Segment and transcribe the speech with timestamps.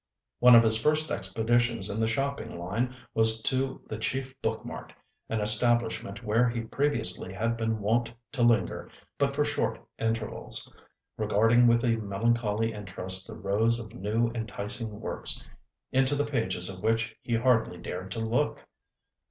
[0.39, 4.91] One of his first expeditions in the shopping line was to the chief book mart,
[5.29, 10.73] an establishment where he previously had been wont to linger but for short intervals,
[11.17, 15.45] regarding with a melancholy interest the rows of new, enticing works,
[15.91, 18.67] into the pages of which he hardly dared to look.